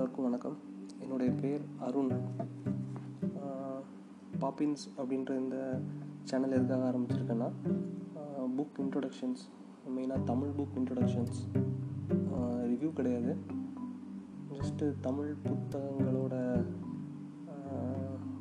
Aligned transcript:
எல்லோருக்கும் 0.00 0.28
வணக்கம். 0.28 0.56
என்னுடைய 0.98 1.32
பேர் 1.32 1.64
அருண். 1.78 2.12
பாப்பின்ஸ் 4.40 4.84
அப்படின்ற 4.98 5.30
இந்த 5.38 5.80
சேனல் 6.24 6.50
எதுக்காக 6.50 6.84
ஆரம்பிச்சிருக்கேன்னா 6.90 7.48
புக் 8.58 8.78
இன்ட்ரொடக்ஷன்ஸ் 8.78 9.42
மெயினாக 9.96 10.24
தமிழ் 10.24 10.48
புக் 10.58 10.78
இன்ட்ரொடக்ஷன்ஸ் 10.78 11.40
ரிவ்யூ 12.70 12.92
கிடையாது. 12.92 13.36
ஜஸ்ட்டு 14.52 14.94
தமிழ் 15.00 15.34
புத்தகங்களோட 15.44 16.64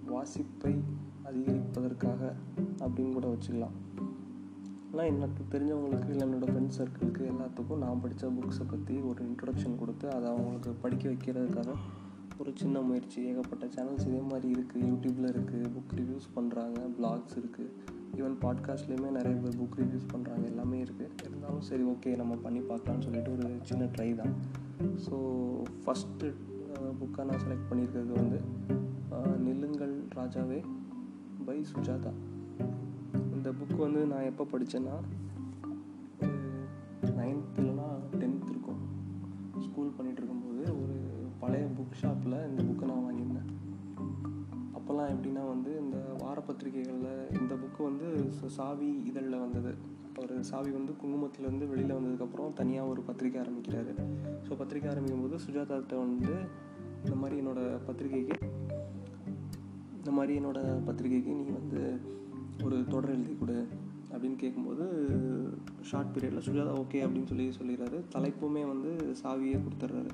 வாசிப்பை 0.07 0.73
அதிகரிப்பதற்காக 1.25 2.33
அப்படின்னு 2.79 3.13
கூட 3.13 3.27
வச்சுக்கலாம். 3.27 3.77
ஆனால் 4.91 5.09
எனக்கு 5.11 5.41
தெரிஞ்சவங்களுக்கு 5.53 6.09
இல்லை 6.09 6.23
என்னோடய 6.27 6.49
ஃப்ரெண்ட்ஸ் 6.51 6.77
சர்க்கிளுக்கு 6.79 7.23
எல்லாத்துக்கும் 7.31 7.81
நான் 7.83 8.01
படித்த 8.03 8.29
புக்ஸை 8.37 8.65
பற்றி 8.71 8.95
ஒரு 9.09 9.19
இன்ட்ரொடக்ஷன் 9.29 9.79
கொடுத்து 9.81 10.05
அதை 10.15 10.27
அவங்களுக்கு 10.31 10.71
படிக்க 10.83 11.03
வைக்கிறதுக்காக 11.09 11.73
ஒரு 12.41 12.51
சின்ன 12.55 12.81
முயற்சி. 12.81 13.19
ஏகப்பட்ட 13.29 13.65
சேனல்ஸ் 13.75 14.05
இதே 14.09 14.21
மாதிரி 14.31 14.47
இருக்குது 14.55 14.85
யூடியூப்பில் 14.89 15.29
இருக்குது 15.31 15.69
புக் 15.75 15.93
ரிவ்யூஸ் 15.99 16.27
பண்ணுறாங்க 16.35 16.79
பிளாக்ஸ் 16.97 17.35
இருக்குது 17.39 17.71
ஈவன் 18.19 18.37
பாட்காஸ்ட்லேயுமே 18.43 19.09
நிறைய 19.17 19.35
பேர் 19.41 19.57
புக் 19.61 19.77
ரிவ்யூஸ் 19.81 20.07
பண்ணுறாங்க 20.13 20.45
எல்லாமே 20.51 20.77
இருக்குது 20.85 21.09
இருந்தாலும் 21.27 21.65
சரி 21.69 21.83
ஓகே 21.93 22.15
நம்ம 22.21 22.37
பண்ணி 22.45 22.61
பார்க்கலாம்னு 22.69 23.05
சொல்லிட்டு 23.07 23.33
ஒரு 23.35 23.49
சின்ன 23.69 23.89
ட்ரை 23.95 24.09
தான். 24.21 24.33
ஸோ 25.05 25.15
ஃபஸ்ட்டு 25.83 26.29
புக்காக 26.99 27.27
நான் 27.29 27.43
செலக்ட் 27.45 27.69
பண்ணியிருக்கிறது 27.69 28.13
வந்து 28.21 28.39
நில்லுங்கள் 29.45 29.95
ராஜாவே 30.19 30.59
பை 31.47 31.57
சுஜாதா. 31.73 32.13
இந்த 33.39 33.51
புக் 33.59 33.77
வந்து 33.77 33.99
நான் 34.05 34.25
எப்போ 34.29 34.43
படித்தேன்னா 34.51 34.95
ஒரு 36.23 37.11
நைன்த்துலனா 37.19 37.85
டென்த் 38.21 38.49
இருக்கும். 38.49 38.81
ஸ்கூல் 39.65 39.93
பண்ணிகிட்டு 39.97 40.21
இருக்கும்போது 40.21 40.63
ஒரு 40.81 40.95
பழைய 41.39 41.67
புக் 41.77 41.95
ஷாப்பில் 42.01 42.35
இந்த 42.49 42.63
புக்கை 42.63 42.87
நான் 42.91 43.05
வாங்கியிருந்தேன். 43.05 43.47
அப்போல்லாம் 44.77 45.11
எப்படின்னா 45.13 45.43
வந்து 45.47 45.71
இந்த 45.79 45.97
வார 46.23 46.37
பத்திரிகைகளில் 46.41 47.31
இந்த 47.39 47.55
புக்கு 47.55 47.81
வந்து 47.83 48.07
சாவி 48.57 48.89
இதழில் 49.11 49.39
வந்தது. 49.39 49.73
ஒரு 50.17 50.43
சாவி 50.43 50.69
வந்து 50.69 50.93
குங்குமத்துலேருந்து 51.01 51.67
வெளியில் 51.67 51.97
வந்ததுக்கப்புறம் 51.99 52.53
தனியாக 52.53 52.87
ஒரு 52.87 53.01
பத்திரிக்கை 53.01 53.41
ஆரம்பிக்கிறாரு. 53.41 53.93
ஸோ 54.47 54.57
பத்திரிக்கை 54.57 54.91
ஆரம்பிக்கும் 54.91 55.21
போது 55.21 55.43
சுஜாதாட்ட 55.47 55.95
வந்து 56.05 56.33
இந்த 57.03 57.15
மாதிரி 57.15 57.37
என்னோடய 57.41 57.81
பத்திரிக்கைக்கு 57.87 58.37
இந்த 59.97 60.11
மாதிரி 60.11 60.33
என்னோடய 60.39 60.79
பத்திரிக்கைக்கு 60.87 61.33
நீ 61.41 61.47
வந்து 61.59 61.81
ஒரு 62.63 62.77
தொடர் 62.89 63.11
எழுதி 63.11 63.35
கொடு 63.39 63.67
அப்படின்னு 64.11 64.35
கேட்கும்போது 64.35 64.85
ஷார்ட் 65.81 66.11
பீரியடில் 66.15 66.45
சுஜாதா 66.47 66.73
ஓகே 66.81 66.99
அப்படின்னு 67.05 67.29
சொல்லி 67.31 67.45
சொல்லிடுறாரு. 67.59 67.97
தலைப்புமே 68.15 68.63
வந்து 68.67 68.91
சாவியே 69.23 69.57
கொடுத்துட்றாரு. 69.65 70.11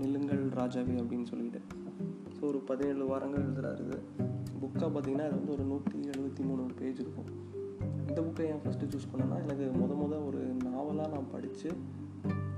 நெல்லுங்கள் 0.00 0.42
ராஜாவே 0.60 0.96
அப்படின்னு 1.02 1.24
சொல்லிட்டு. 1.24 1.60
ஸோ 2.36 2.40
ஒரு 2.40 2.58
பதினேழு 2.58 3.06
வாரங்கள் 3.06 3.44
எழுதுறாரு 3.44 3.86
புக்காக 4.60 4.90
பார்த்தீங்கன்னா 4.94 5.26
அது 5.28 5.36
வந்து 5.38 5.52
ஒரு 5.52 5.64
நூற்றி 5.64 5.98
எழுபத்தி 5.98 6.44
மூணு 6.44 6.62
பேஜ் 6.80 7.00
இருக்கும். 7.00 7.30
இந்த 8.08 8.20
புக்கை 8.20 8.44
ஏன் 8.52 8.62
ஃபஸ்ட்டு 8.64 8.90
சூஸ் 8.92 9.08
பண்ணேன்னா 9.12 9.38
எனக்கு 9.42 9.66
முத 9.80 9.92
முத 10.02 10.26
ஒரு 10.26 10.42
நாவலாக 10.64 11.08
நான் 11.14 11.32
படித்து 11.32 11.70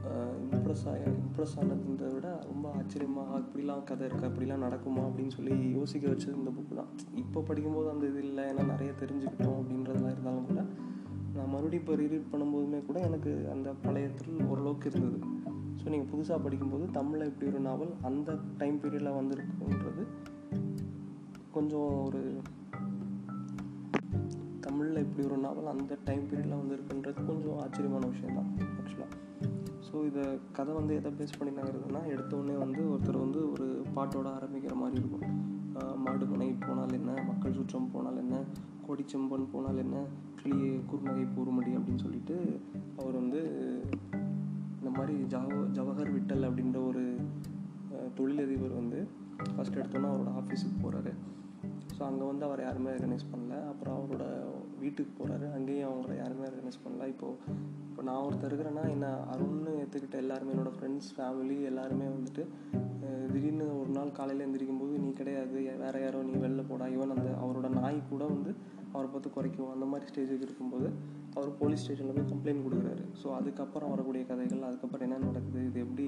இம்ப்ரெஸ் 0.05 0.87
ஆக 0.87 1.01
இம்ப்ரெஸ் 1.07 1.57
ஆனதை 1.57 2.15
விட 2.15 2.41
ரொம்ப 2.45 2.71
ஆச்சரியமாக 2.71 3.39
இப்படிலாம் 3.39 3.85
கதை 3.85 4.09
இருக்கா 4.09 4.27
இப்படிலாம் 4.27 4.65
நடக்குமா? 4.67 5.01
அப்படின்னு 5.01 5.31
சொல்லி 5.31 5.71
யோசிக்க 5.71 6.09
வச்சது 6.09 6.35
இந்த 6.35 6.51
புக்கு 6.51 6.75
தான். 6.75 6.87
இப்போ 7.15 7.41
படிக்கும்போது 7.41 7.91
அந்த 7.91 8.07
இது 8.07 8.19
இல்லை. 8.19 8.45
ஏன்னா 8.45 8.65
நிறைய 8.65 8.93
தெரிஞ்சுக்கிட்டோம் 9.01 9.59
அப்படின்றதெல்லாம் 9.61 10.11
இருந்தாலும் 10.11 10.47
கூட 10.47 10.65
நான் 11.35 11.49
மறுபடியும் 11.49 11.73
இப்போ 11.73 11.95
ரீரீட் 11.95 12.33
பண்ணும்போதுமே 12.33 12.87
கூட 12.87 13.01
எனக்கு 13.01 13.51
அந்த 13.51 13.73
பழைய 13.73 14.09
thrill 14.09 14.49
ஓரளவுக்கு 14.49 14.91
இருந்தது. 14.95 15.27
ஸோ 15.83 15.89
நீங்கள் 15.89 16.11
புதுசாக 16.13 16.43
படிக்கும்போது 16.43 16.91
தமிழில் 16.91 17.27
இப்படி 17.27 17.51
ஒரு 17.51 17.61
நாவல் 17.61 17.93
அந்த 18.03 18.37
டைம் 18.59 18.81
பீரியடில் 18.81 19.19
வந்திருக்குன்றது 19.21 20.07
கொஞ்சம் 21.51 22.03
ஒரு 22.07 22.41
தமிழில் 24.61 24.97
இப்படி 24.97 25.29
ஒரு 25.29 25.37
நாவல் 25.37 25.67
அந்த 25.67 25.99
டைம் 26.05 26.21
பீரியடில் 26.21 26.61
வந்திருக்குன்றது 26.63 27.27
கொஞ்சம் 27.27 27.59
ஆச்சரியமான 27.59 28.07
விஷயம் 28.07 28.35
தான் 28.35 28.67
ஆக்சுவலாக 28.67 29.30
ஸோ 29.93 30.07
இதை 30.07 30.25
கதை 30.53 30.75
வந்து 30.75 30.95
எதை 30.95 31.13
பேஸ் 31.13 31.39
பண்ணி 31.39 31.61
நகருதுன்னா 31.61 32.59
வந்து 32.59 32.83
ஒருத்தர் 32.83 33.19
வந்து 33.19 33.53
ஒரு 33.53 33.67
பாட்டோட 33.97 34.27
ஆரம்பிக்கிற 34.39 34.75
மாதிரி 34.75 34.97
இருக்கும். 34.97 35.25
மாடு 35.97 36.27
மாடுமனை 36.27 36.57
போனால் 36.67 36.93
என்ன 36.93 37.23
மக்கள் 37.23 37.53
சுற்றம் 37.53 37.91
போனால் 37.93 38.17
என்ன 38.17 38.37
கொடிச்செம்பன் 38.89 39.47
போனால் 39.53 39.77
என்ன 39.77 39.97
கிளியே 40.43 40.81
குறுநகை 40.91 41.35
கூறுமடி 41.35 41.71
அப்படின்னு 41.77 41.99
சொல்லிட்டு 41.99 42.37
அவர் 42.99 43.15
வந்து 43.15 43.41
இந்த 44.79 44.91
மாதிரி 44.99 45.15
ஜவ 45.25 45.49
ஜவஹர் 45.73 46.13
விட்டல் 46.13 46.47
அப்படின்ற 46.49 46.87
ஒரு 46.87 47.17
தொழிலதிபர் 48.15 48.73
வந்து 48.73 49.09
ஃபஸ்ட் 49.57 49.79
எடுத்தோன்னே 49.81 50.11
அவரோட 50.13 50.33
ஆஃபீஸுக்கு 50.41 50.79
போகிறாரு 50.83 51.13
ஸோ 51.99 52.03
அங்கே 52.03 52.25
வந்து 52.25 52.45
அவர் 52.45 52.61
யாருமே 52.61 52.91
ரெகனைஸ் 52.91 53.31
பண்ணல. 53.33 53.67
அப்புறம் 53.69 53.97
அவரோட 53.99 54.25
வீட்டுக்கு 54.83 55.13
போகிறாரு 55.19 55.47
அங்கேயும் 55.57 55.89
அவங்கள 55.91 56.15
யாருமே 56.23 56.51
ரெக்கனைஸ் 56.53 56.83
பண்ணல. 56.85 57.07
இப்போது 57.15 57.59
இப்போ 57.89 58.03
நான் 58.09 58.25
ஒருத்தர் 58.27 58.51
இருக்கிறேன்னா 58.51 58.85
என்ன 58.95 59.07
அருண்னு 59.33 59.73
ஏற்றுக்கிட்ட 59.83 60.17
எல்லாருமே 60.25 60.53
என்னோடய 60.55 60.77
ஃப்ரெண்ட்ஸ் 60.77 61.11
ஃபேமிலி 61.17 61.57
எல்லாருமே 61.71 62.07
வந்துட்டு 62.17 62.45
திடீர்னு 63.33 63.65
ஒரு 63.81 63.91
நாள் 63.97 64.17
காலையில் 64.19 64.45
எந்திரிக்கும் 64.45 64.81
போது 64.83 64.95
நீ 65.05 65.11
கிடையாது. 65.21 65.59
வேற 65.83 65.95
யாரோ 66.05 66.19
நீ 66.29 66.35
வெளில 66.45 66.63
போடா. 66.71 66.87
ஈவன் 66.95 67.15
அந்த 67.15 67.31
அவரோட 67.45 67.69
நாய் 67.79 67.99
கூட 68.11 68.23
வந்து 68.35 68.51
அவரை 68.93 69.09
பார்த்து 69.13 69.29
குறைக்கும். 69.37 69.73
அந்த 69.75 69.87
மாதிரி 69.91 70.09
ஸ்டேஜுக்கு 70.11 70.47
இருக்கும்போது 70.49 70.89
அவர் 71.37 71.51
போலீஸ் 71.61 71.83
ஸ்டேஷனில் 71.85 72.17
போய் 72.17 72.31
கம்ப்ளைண்ட் 72.33 72.65
கொடுக்குறாரு. 72.67 73.05
ஸோ 73.21 73.27
அதுக்கப்புறம் 73.39 73.93
வரக்கூடிய 73.95 74.23
கதைகள் 74.31 74.67
அதுக்கப்புறம் 74.69 75.07
என்ன 75.09 75.27
நடக்குது 75.27 75.61
இது 75.69 75.81
எப்படி 75.87 76.07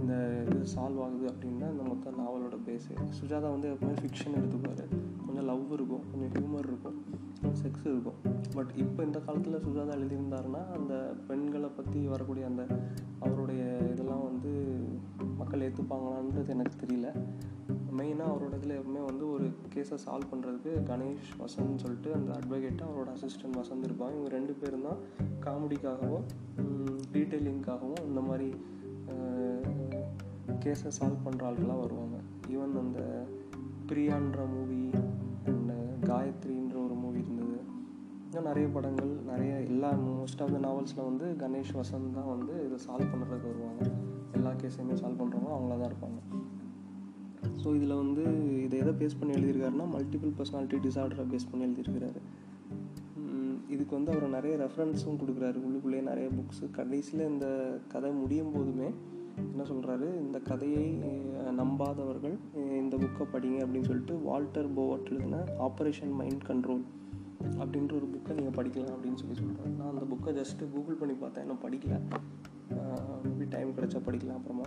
இந்த 0.00 0.14
இது 0.46 0.58
சால்வ் 0.74 1.02
ஆகுது 1.06 1.26
அப்படின்னு 1.32 1.62
தான் 1.64 1.72
இந்த 1.74 1.84
மொத்த 1.90 2.12
நாவலோட 2.20 2.58
பேஸு 2.68 2.92
சுஜாதா 3.20 3.50
வந்து 3.56 3.70
எப்பவுமே 3.74 3.96
ஃபிக்ஷன் 4.02 4.36
எடுத்துக்குவார் 4.40 4.84
கொஞ்சம் 5.26 5.48
லவ் 5.52 5.72
இருக்கும் 5.78 6.04
கொஞ்சம் 6.10 6.32
ஹியூமர் 6.36 6.68
இருக்கும். 6.72 6.98
செக்ஸ் 7.42 7.86
இருக்கும். 7.90 8.18
பட் 8.54 8.72
இப்போ 8.76 9.02
இந்த 9.02 9.18
காலத்தில் 9.18 9.62
சுஜாதா 9.66 9.92
எழுதியிருந்தாருன்னா 9.98 10.62
அந்த 10.76 10.94
பெண்களை 11.26 11.68
பற்றி 11.76 12.00
வரக்கூடிய 12.06 12.46
அந்த 12.46 12.66
அவருடைய 13.18 13.62
இதெல்லாம் 13.90 14.24
வந்து 14.24 14.52
மக்கள் 15.36 15.64
ஏற்றுப்பாங்களான்றது 15.66 16.48
எனக்கு 16.48 16.86
தெரியல. 16.86 17.08
மெயினாக 17.98 18.32
அவரோட 18.32 18.54
இதில் 18.56 18.76
எப்பவுமே 18.78 19.04
வந்து 19.04 19.24
ஒரு 19.32 19.46
கேஸை 19.74 19.96
சால்வ் 20.06 20.30
பண்ணுறதுக்கு 20.32 20.72
கணேஷ் 20.90 21.30
வசந்த் 21.38 21.82
சொல்லிட்டு 21.82 22.14
அந்த 22.14 22.30
அட்வொகேட்டு 22.32 22.82
அவரோட 22.88 23.08
அசிஸ்டன்ட் 23.16 23.58
வசந்த் 23.60 23.86
இருப்பாங்க. 23.88 24.14
இவங்க 24.16 24.28
ரெண்டு 24.28 24.52
பேரும் 24.52 24.86
தான் 24.88 25.00
காமெடிக்காகவும் 25.46 26.26
டீட்டெயிலிங்காகவும் 27.12 28.04
இந்த 28.06 28.20
மாதிரி 28.20 28.54
கேஸை 30.64 30.90
சால்வ் 30.98 31.24
பண்ணுற 31.24 31.42
ஆளுக்கெல்லாம் 31.48 31.80
வருவாங்க. 31.80 32.16
ஈவன் 32.48 32.78
அந்த 32.84 33.26
பிரியான்ற 33.88 34.40
மூவி 34.54 34.90
அண்ட் 35.46 35.72
காயத்ரி 36.08 36.59
இன்னும் 38.30 38.48
நிறைய 38.48 38.66
படங்கள் 38.74 39.08
நிறைய 39.30 39.52
எல்லா 39.68 39.88
மோஸ்ட் 40.02 40.42
ஆஃப் 40.44 40.52
த 40.54 40.58
நாவல்ஸில் 40.64 41.06
வந்து 41.06 41.26
கணேஷ் 41.40 41.72
வசந்த் 41.78 42.12
தான் 42.18 42.28
வந்து 42.32 42.52
இதை 42.66 42.76
சால்வ் 42.84 43.08
பண்ணுறதுக்கு 43.12 43.48
வருவாங்க. 43.50 43.80
எல்லா 44.36 44.50
கேஸையுமே 44.60 44.96
சால்வ் 45.00 45.20
பண்ணுறவங்க 45.20 45.50
அவங்கள 45.54 45.76
தான் 45.80 45.90
இருப்பாங்க. 45.90 46.18
ஸோ 47.62 47.68
இதில் 47.78 47.94
வந்து 48.02 48.24
இதை 48.66 48.76
எதை 48.82 48.92
பேஸ் 49.00 49.16
பண்ணி 49.20 49.34
எழுதியிருக்காருன்னா 49.38 49.86
மல்டிபிள் 49.94 50.34
பர்சனாலிட்டி 50.40 50.78
டிசார்டரை 50.84 51.24
பேஸ் 51.32 51.48
பண்ணி 51.50 51.66
எழுதியிருக்கிறாரு. 51.68 52.22
இதுக்கு 53.74 53.92
வந்து 53.98 54.12
அவர் 54.14 54.28
நிறைய 54.36 54.54
ரெஃபரன்ஸும் 54.62 55.18
கொடுக்குறாரு. 55.24 55.58
உள்ளுக்குள்ளேயே 55.66 56.04
நிறைய 56.10 56.28
புக்ஸு 56.36 56.68
கடைசியில் 56.78 57.24
இந்த 57.32 57.48
கதை 57.94 58.12
முடியும் 58.22 58.54
போதுமே 58.54 58.88
என்ன 59.48 59.68
சொல்கிறாரு 59.72 60.08
இந்த 60.22 60.38
கதையை 60.52 60.86
நம்பாதவர்கள் 61.60 62.38
இந்த 62.82 62.94
புக்கை 63.02 63.26
படிங்க 63.34 63.58
அப்படின்னு 63.66 63.90
சொல்லிட்டு 63.90 64.16
வால்டர் 64.28 64.72
போவர்ட் 64.78 65.12
எழுதின 65.12 65.44
ஆப்ரேஷன் 65.68 66.16
மைண்ட் 66.22 66.48
கண்ட்ரோல் 66.52 66.82
அப்படின்ற 67.62 67.92
ஒரு 67.98 68.06
புக்கை 68.14 68.34
நீங்கள் 68.38 68.56
படிக்கலாம் 68.58 68.94
அப்படின்னு 68.94 69.20
சொல்லி 69.22 69.36
சொல்கிறாங்க 69.40 69.74
நான் 69.78 69.92
அந்த 69.92 70.04
புக்கை 70.12 70.32
ஜஸ்ட்டு 70.40 70.70
கூகுள் 70.74 71.00
பண்ணி 71.02 71.14
பார்த்தேன். 71.14 71.44
இன்னும் 71.44 71.64
படிக்கல. 71.64 71.96
மேபி 73.24 73.46
டைம் 73.48 73.76
கிடைச்சா 73.76 74.00
படிக்கலாம் 74.08 74.38
அப்புறமா. 74.40 74.66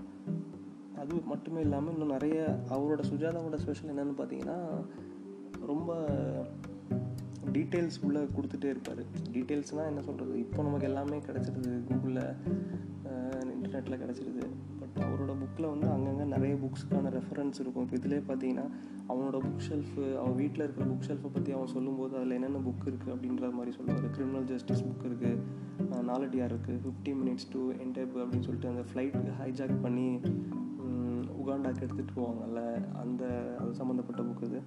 அது 1.01 1.15
மட்டுமே 1.31 1.61
இல்லாமல் 1.61 1.93
இன்னும் 1.93 2.13
நிறைய 2.15 2.59
அவரோட 2.69 3.01
சுஜாதாவோட 3.11 3.57
ஸ்பெஷல் 3.63 3.91
என்னென்னு 3.93 4.19
பார்த்தீங்கன்னா 4.19 4.57
ரொம்ப 5.71 5.91
டீட்டெயில்ஸ் 7.55 7.97
உள்ளே 8.05 8.21
கொடுத்துட்டே 8.35 8.69
இருப்பார். 8.73 9.01
டீட்டெயில்ஸ்னால் 9.33 9.89
என்ன 9.91 10.01
சொல்கிறது 10.01 10.39
இப்போ 10.39 10.63
நமக்கு 10.63 10.87
எல்லாமே 10.91 11.17
கிடச்சிருது. 11.27 11.73
கூகுளில் 11.89 12.23
இன்டர்நெட்டில் 13.53 14.01
கிடச்சிருது. 14.03 14.45
அவரோட 15.05 15.33
புக்கில் 15.41 15.69
வந்து 15.71 15.87
அங்கங்கே 15.93 16.25
நிறைய 16.33 16.53
புக்ஸுக்கான 16.63 17.11
ரெஃபரன்ஸ் 17.17 17.59
இருக்கும். 17.63 17.85
இப்போ 17.85 17.97
இதிலே 17.99 18.19
பார்த்தீங்கன்னா 18.29 18.65
அவனோட 19.11 19.37
புக் 19.45 19.65
ஷெல்ஃபு 19.67 20.03
அவன் 20.19 20.35
வீட்டில் 20.41 20.65
இருக்கிற 20.65 20.85
புக் 20.91 21.07
ஷெல்ஃபை 21.07 21.29
பற்றி 21.35 21.51
அவன் 21.57 21.73
சொல்லும்போது 21.75 22.13
அதில் 22.17 22.35
என்னென்ன 22.37 22.61
புக் 22.67 22.87
இருக்குது 22.89 23.13
அப்படின்ற 23.15 23.51
மாதிரி 23.57 23.73
சொல்லுவார். 23.77 24.09
கிரிமினல் 24.17 24.47
ஜஸ்டிஸ் 24.51 24.83
புக் 24.87 25.05
இருக்குது 25.09 26.01
நாலடியார் 26.09 26.53
இருக்குது 26.53 26.81
ஃபிஃப்டி 26.83 27.13
மினிட்ஸ் 27.21 27.49
டு 27.53 27.61
என்டைப் 27.85 28.15
அப்படின்னு 28.23 28.47
சொல்லிட்டு 28.49 28.71
அந்த 28.73 28.85
ஃப்ளைட் 28.91 29.19
ஹைஜாக் 29.41 29.75
பண்ணி 29.85 30.07
உகாண்டாக்கு 31.43 31.83
எடுத்துகிட்டு 31.85 32.17
போவாங்கல்ல 32.17 32.61
அந்த 33.01 33.23
அது 33.61 33.71
சம்மந்தப்பட்ட 33.79 34.21
புக் 34.27 34.43
இது. 34.47 34.59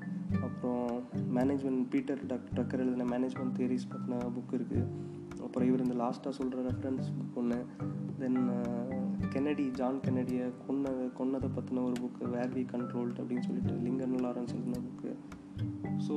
அப்புறம் 0.47 0.89
மேனேஜ்மெண்ட் 1.37 1.85
பீட்டர் 1.93 2.21
டாக்டர் 2.33 2.57
டக்கர் 2.59 2.83
எழுதின 2.85 3.07
மேனேஜ்மெண்ட் 3.13 3.55
தியரிஸ் 3.59 3.87
பற்றின 3.93 4.19
புக் 4.37 4.55
இருக்குது 4.59 4.85
அப்புறம் 5.47 5.69
இவர் 5.69 5.85
இந்த 5.87 5.97
லாஸ்ட்டாக 6.03 6.35
சொல்கிற 6.39 6.63
ரெஃபரன்ஸ் 6.69 7.11
புக் 7.19 7.39
ஒன்று 7.43 7.59
தென் 8.23 8.41
கென்னடி 9.35 9.65
ஜான் 9.81 10.03
கென்னடியை 10.07 10.47
கொன்ன 10.67 10.93
கொன்னதை 11.19 11.51
பற்றின 11.57 11.83
ஒரு 11.89 11.97
புக்கு 12.03 12.31
வேர் 12.37 12.55
வி 12.59 12.65
கண்ட்ரோல்ட் 12.75 13.21
அப்படின்னு 13.23 13.47
சொல்லிட்டு 13.49 13.75
லிங்கன் 13.87 14.23
லாரன்ஸ் 14.27 14.55
எழுதின 14.57 14.83
புக்கு 14.87 15.13
ஸோ 16.07 16.17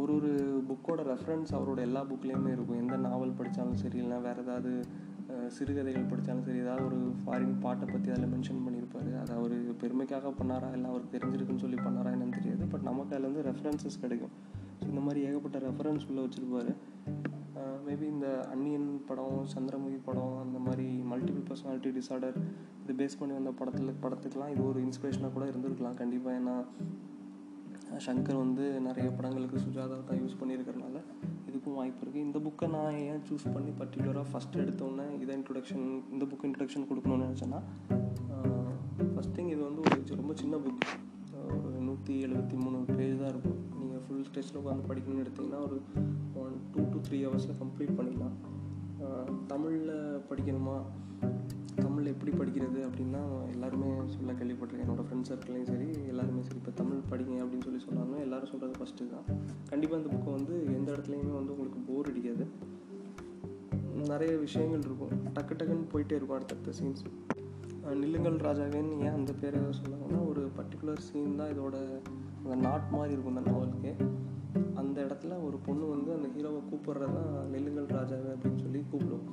ஒரு 0.00 0.14
ஒரு 0.16 0.30
புக்கோட 0.68 1.00
ரெஃபரன்ஸ் 1.10 1.52
அவரோட 1.56 1.80
எல்லா 1.86 2.00
புக்லேயுமே 2.10 2.50
இருக்கும். 2.54 2.80
எந்த 2.82 2.96
நாவல் 3.04 3.36
படித்தாலும் 3.38 3.78
சரி 3.82 3.96
இல்லைனா 4.00 4.18
வேறு 4.26 4.42
ஏதாவது 4.44 4.72
சிறுகதைகள் 5.56 6.10
படித்தாலும் 6.10 6.44
சரி 6.48 6.60
ஏதாவது 6.64 6.84
ஒரு 6.88 6.98
ஃபாரின் 7.20 7.56
பாட்டை 7.64 7.86
பற்றி 7.92 8.10
அதில் 8.14 8.30
மென்ஷன் 8.34 8.62
பண்ணியிருப்பாரு. 8.66 9.10
அது 9.22 9.32
அவர் 9.38 9.54
பெருமைக்காக 9.82 10.32
பண்ணாரா? 10.40 10.68
இல்லை 10.76 10.88
அவருக்கு 10.92 11.14
தெரிஞ்சிருக்குன்னு 11.16 11.64
சொல்லி 11.64 11.78
பண்ணாரா 11.86 12.12
என்னன்னு 12.16 12.36
தெரியாது. 12.38 12.64
பட் 12.74 12.86
நமக்கு 12.90 13.14
அதில் 13.16 13.28
வந்து 13.30 13.44
ரெஃபரன்சஸ் 13.50 14.02
கிடைக்கும். 14.04 14.34
இந்த 14.90 15.00
மாதிரி 15.06 15.20
ஏகப்பட்ட 15.28 15.58
ரெஃபரன்ஸ் 15.68 16.06
உள்ளே 16.10 16.22
வச்சுருப்பார். 16.24 16.70
மேபி 17.86 18.06
இந்த 18.14 18.28
அன்னியன் 18.52 18.88
படம் 19.08 19.36
சந்திரமுகி 19.52 19.98
படம் 20.06 20.34
அந்த 20.44 20.58
மாதிரி 20.66 20.86
மல்டிபிள் 21.10 21.44
பர்சனாலிட்டி 21.48 21.90
டிசார்டர் 21.98 22.36
இது 22.82 22.94
பேஸ் 23.00 23.18
பண்ணி 23.20 23.34
வந்த 23.38 23.52
படத்தில் 23.60 24.00
படத்துக்கெலாம் 24.04 24.52
இது 24.54 24.62
ஒரு 24.70 24.80
இன்ஸ்பிரேஷனாக 24.86 25.32
கூட 25.36 25.44
இருந்திருக்கலாம் 25.50 25.98
கண்டிப்பாக 26.00 26.38
ஏன்னா 26.40 26.56
சங்கர் 28.06 28.42
வந்து 28.44 28.64
நிறைய 28.86 29.08
படங்களுக்கு 29.18 29.62
சுஜாதா 29.64 29.96
தான் 30.08 30.20
யூஸ் 30.22 30.38
பண்ணியிருக்கிறனால 30.40 30.96
இதுக்கும் 31.48 31.78
வாய்ப்பு 31.80 32.02
இருக்குது 32.04 32.24
இந்த 32.28 32.38
புக்கை 32.46 32.66
நான் 32.74 32.98
ஏன் 33.10 33.22
சூஸ் 33.28 33.46
பண்ணி 33.54 33.72
பர்டிகுலராக 33.80 34.26
ஃபஸ்ட் 34.32 34.56
எடுத்தோன்னே 34.64 35.06
இதை 35.24 35.32
இன்ட்ரொடக்ஷன் 35.38 35.86
இந்த 36.14 36.24
புக் 36.30 36.46
இன்ட்ரொடக்ஷன் 36.48 36.88
கொடுக்கணும்னு 36.90 37.28
நினச்சேன்னா 37.28 37.60
ஃபஸ்ட் 39.14 39.36
திங் 39.38 39.52
இது 39.54 39.62
வந்து 39.68 39.82
ஒரு 39.86 40.18
ரொம்ப 40.22 40.34
சின்ன 40.42 40.56
புக் 40.66 40.84
ஒரு 41.66 41.78
நூற்றி 41.88 42.14
எழுபத்தி 42.26 42.56
மூணு 42.64 42.78
பேஜ் 42.98 43.20
தான் 43.22 43.32
இருக்கும். 43.34 43.58
ஃபுல் 44.06 44.26
ஸ்டேஜில் 44.28 44.60
உட்காந்து 44.60 44.88
படிக்கணும்னு 44.90 45.22
எடுத்தீங்கன்னா 45.24 45.60
ஒரு 45.66 45.76
ஒன் 46.42 46.54
டூ 46.74 46.82
டு 46.92 46.98
த்ரீ 47.08 47.18
ஹவர்ஸில் 47.26 47.58
கம்ப்ளீட் 47.62 47.96
பண்ணிடலாம். 47.98 48.36
தமிழில் 49.52 49.92
படிக்கணுமா? 50.30 50.76
தமிழ் 51.84 52.10
எப்படி 52.12 52.32
படிக்கிறது 52.40 52.78
அப்படின்னா 52.88 53.22
எல்லாருமே 53.54 53.88
சொல்ல 54.14 54.32
கேள்விப்பட்டிருக்கேன். 54.40 54.86
என்னோடய 54.86 55.06
ஃப்ரெண்ட்ஸ் 55.08 55.30
சர்க்கிள்லையும் 55.32 55.70
சரி 55.70 55.88
எல்லாருமே 56.12 56.42
சரி. 56.46 56.58
இப்போ 56.60 56.72
தமிழ் 56.80 57.00
படிங்க 57.10 57.34
அப்படின்னு 57.44 57.66
சொல்லி 57.68 57.80
சொன்னாலும் 57.86 58.22
எல்லாரும் 58.26 58.50
சொல்கிறது 58.52 58.78
ஃபஸ்ட்டு 58.80 59.08
தான். 59.14 59.26
கண்டிப்பாக 59.70 59.98
அந்த 60.00 60.10
புக்கை 60.14 60.32
வந்து 60.38 60.54
எந்த 60.78 60.88
இடத்துலையுமே 60.94 61.34
வந்து 61.40 61.54
உங்களுக்கு 61.54 61.80
போர் 61.88 62.10
அடிக்காது. 62.12 62.46
நிறைய 64.12 64.32
விஷயங்கள் 64.46 64.84
இருக்கும். 64.88 65.14
டக்கு 65.36 65.54
டக்குன்னு 65.58 65.92
போயிட்டே 65.94 66.16
இருக்கும் 66.18 66.38
அடுத்தடுத்த 66.38 66.72
சீன்ஸ் 66.78 67.04
நில்லுங்கள் 68.02 68.36
ராஜாவேன்னு 68.46 68.94
ஏன் 69.06 69.16
அந்த 69.18 69.32
பேரை 69.40 69.58
சொன்னாங்கன்னா 69.80 70.20
ஒரு 70.30 70.42
பர்டிகுலர் 70.58 71.02
சீன் 71.08 71.36
தான் 71.40 71.50
இதோட 71.54 71.76
நாட் 72.54 72.88
மாதிரி 72.96 73.12
இருக்கும் 73.12 73.36
அந்த 73.36 73.50
நாவலுக்கு 73.50 73.92
அந்த 74.80 74.96
இடத்துல 75.06 75.34
ஒரு 75.46 75.56
பொண்ணு 75.66 75.84
வந்து 75.94 76.10
அந்த 76.16 76.28
ஹீரோவை 76.34 76.60
கூப்பிட்றது 76.68 77.14
தான் 77.16 77.50
நெல்லுங்கள் 77.52 77.88
ராஜாவே 77.98 78.30
அப்படின்னு 78.34 78.62
சொல்லி 78.64 78.80
கூப்பிடும். 78.90 79.26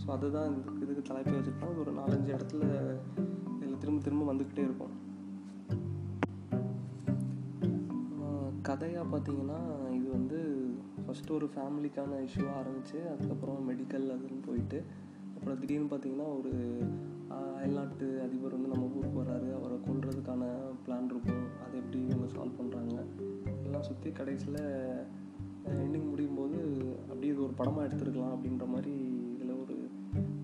ஸோ 0.00 0.06
அதுதான் 0.16 0.48
இந்த 0.50 0.84
இதுக்கு 0.84 1.02
தலைப்பே 1.08 1.36
வச்சுருக்கோம். 1.36 1.72
அது 1.72 1.82
ஒரு 1.84 1.92
நாலஞ்சு 2.00 2.30
இடத்துல 2.36 2.64
இதில் 3.60 3.78
திரும்ப 3.78 4.02
திரும்ப 4.06 4.24
வந்துக்கிட்டே 4.32 4.66
இருக்கும். 4.68 4.96
கதையாக 8.68 9.06
பார்த்தீங்கன்னா 9.12 9.60
இது 9.98 10.08
வந்து 10.16 10.38
ஃபஸ்ட்டு 11.04 11.34
ஒரு 11.36 11.46
ஃபேமிலிக்கான 11.54 12.18
இஷ்யூவாக 12.26 12.58
ஆரம்பித்து 12.60 12.98
அதுக்கப்புறம் 13.12 13.60
மெடிக்கல் 13.70 14.06
அதுன்னு 14.14 14.46
போயிட்டு 14.48 14.78
அப்புறம் 15.34 15.58
திடீர்னு 15.60 15.90
பார்த்தீங்கன்னா 15.92 16.28
ஒரு 16.38 16.52
அயல்நாட்டு 17.58 18.06
அதிபர் 18.26 18.56
வந்து 18.56 18.72
நம்ம 18.72 18.90
ஊருக்கு 18.96 19.20
வர்றாரு. 19.22 19.48
அவரை 19.58 19.76
கொள்றதுக்கான 19.88 20.44
பிளான் 20.84 21.10
இருக்கும். 21.12 21.39
எல்லாம் 23.80 23.92
சுற்றி 23.92 24.10
கடைசியில் 24.16 24.64
எண்டிங் 25.82 26.08
முடியும் 26.10 26.38
போது 26.38 26.56
அப்படியே 27.10 27.30
இது 27.34 27.40
ஒரு 27.46 27.54
படமாக 27.60 27.84
எடுத்துருக்கலாம் 27.86 28.34
அப்படின்ற 28.36 28.64
மாதிரி 28.72 28.92
இதில் 29.34 29.52
ஒரு 29.62 29.74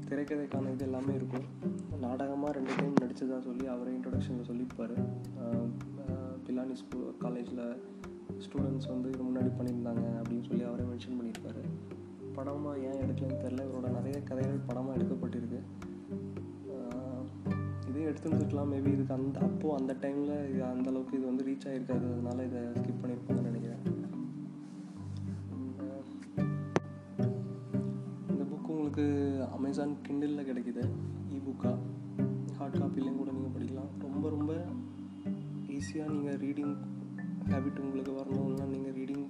திரைக்கதைக்கான 0.09 0.71
இது 0.75 0.85
எல்லாமே 0.87 1.13
இருக்கும். 1.19 1.45
நாடகமாக 2.05 2.53
ரெண்டு 2.57 2.73
டைம் 2.79 2.95
நடித்ததாக 3.03 3.41
சொல்லி 3.49 3.67
அவரே 3.75 3.93
இன்ட்ரொடக்ஷனில் 3.97 4.49
சொல்லியிருப்பார். 4.51 4.97
பிலானி 6.47 6.77
ஸ்கூல் 6.83 7.11
காலேஜில் 7.25 7.63
ஸ்டூடெண்ட்ஸ் 8.45 8.91
வந்து 8.95 9.11
இது 9.15 9.23
முன்னாடி 9.29 9.53
பண்ணியிருந்தாங்க 9.59 10.07
அப்படின்னு 10.21 10.47
சொல்லி 10.49 10.65
அவரே 10.71 10.87
மென்ஷன் 10.93 11.19
பண்ணியிருப்பாரு. 11.19 11.65
படமாக 12.39 12.85
ஏன் 12.89 13.03
எடுக்கலன்னு 13.05 13.43
தெரில 13.45 13.67
இவரோட 13.69 13.91
நிறைய 13.99 14.17
கதைகள் 14.31 14.67
படமாக 14.71 14.97
எடுக்கப்பட்டிருக்கு. 14.99 15.61
இதே 17.97 18.07
எடுத்துருந்துருக்கலாம் 18.09 18.71
மேபி 18.73 18.91
இதுக்கு 18.93 19.15
அந்த 19.15 19.41
அப்போது 19.41 19.77
அந்த 19.81 19.93
டைமில் 20.01 20.33
இது 20.51 20.65
அந்த 20.65 20.91
அளவுக்கு 20.91 21.17
இது 21.19 21.27
வந்து 21.27 21.45
ரீச் 21.45 21.67
ஆகிருக்காது 21.69 22.07
அதனால 22.15 22.45
இதை 22.49 22.61
ஸ்கிப் 22.81 23.01
பண்ணியிருப்பாங்கன்னு 23.03 23.51
நினைக்கிறேன். 23.51 23.83
இந்த 28.31 28.45
புக் 28.51 28.69
உங்களுக்கு 28.73 29.07
அமேசான் 29.53 29.95
கிண்டிலில் 30.09 30.49
கிடைக்குது. 30.51 30.85
இ 31.35 31.39
புக்காக 31.47 31.77
ஹார்ட் 32.59 32.77
காப்பிலையும் 32.77 33.21
கூட 33.23 33.31
நீங்கள் 33.31 33.55
படிக்கலாம். 33.57 33.91
ரொம்ப 33.99 34.29
ரொம்ப 34.29 34.53
ஈஸியாக 35.77 36.13
நீங்கள் 36.17 36.39
ரீடிங் 36.45 36.77
ஹேபிட் 37.51 37.83
உங்களுக்கு 37.87 38.15
வரணும்னா 38.21 38.65
நீங்கள் 38.75 38.97
ரீடிங் 39.01 39.27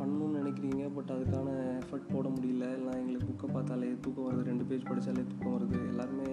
பண்ணணும்னு 0.00 0.38
நினைக்கிறீங்க. 0.40 0.84
பட் 0.94 1.10
அதுக்கான 1.16 1.48
எஃபர்ட் 1.80 2.12
போட 2.12 2.28
முடியல. 2.28 2.66
இல்லை 2.78 2.92
எங்களுக்கு 3.00 3.30
புக்கை 3.30 3.52
பார்த்தாலே 3.52 3.94
தூக்கம் 4.00 4.28
வருது. 4.28 4.48
ரெண்டு 4.50 4.64
பேஜ் 4.64 4.88
படித்தாலே 4.90 5.24
தூக்கம் 5.30 5.56
வருது. 5.56 5.78
எல்லாருமே 5.88 6.28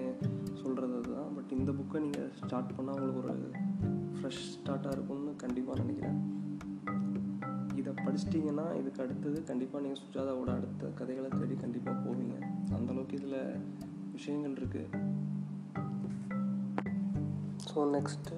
சொல்கிறது 0.67 1.01
தான் 1.15 1.33
பட் 1.35 1.51
இந்த 1.57 1.71
புக்கை 1.71 1.99
நீங்கள் 1.99 2.31
ஸ்டார்ட் 2.39 2.71
பண்ணால் 2.77 2.97
உங்களுக்கு 2.97 3.21
ஒரு 3.23 3.33
ஃப்ரெஷ் 4.15 4.41
ஸ்டார்ட்டாக 4.53 4.91
இருக்கும்னு 4.91 5.33
கண்டிப்பாக 5.35 5.81
நினைக்கிறேன். 5.81 6.17
இதை 7.75 7.91
படிச்சிட்டிங்கன்னா 8.05 8.65
இதுக்கு 8.75 9.01
அடுத்தது 9.03 9.37
கண்டிப்பாக 9.43 9.81
நீங்கள் 9.83 10.01
சுஜாதாவோட 10.03 10.49
அடுத்த 10.55 10.89
கதைகளை 10.99 11.29
தேடி 11.29 11.55
கண்டிப்பாக 11.55 11.97
போவீங்க. 12.05 12.35
அந்த 12.75 12.89
அளவுக்கு 12.91 13.17
இதில் 13.17 13.39
விஷயங்கள் 14.11 14.53
இருக்குது 14.53 14.85
ஸோ 17.67 17.81
நெக்ஸ்ட்டு 17.95 18.37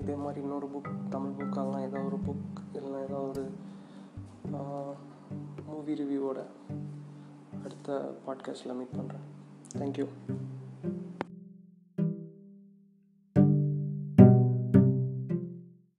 இதே 0.00 0.14
மாதிரி 0.14 0.40
இன்னொரு 0.40 0.68
புக் 0.74 0.90
தமிழ் 1.10 1.36
புக்காகலாம் 1.40 1.86
ஏதோ 1.86 2.00
ஒரு 2.02 2.18
புக் 2.26 2.60
இல்லைனா 2.74 3.02
ஏதோ 3.08 3.20
ஒரு 3.22 3.44
மூவி 5.66 5.94
ரிவ்யூவோட 5.94 6.40
அடுத்த 7.64 7.98
பாட்காஸ்ட்டில் 8.26 8.78
மீட் 8.78 8.96
பண்ணுறேன் 8.96 9.26
தேங்க்யூ 9.78 10.06